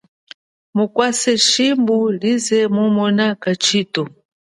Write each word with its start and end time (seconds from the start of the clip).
Mukwase, 0.75 1.31
hashimbu 1.37 1.93
mumona 2.95 3.25
kashithu. 3.41 4.03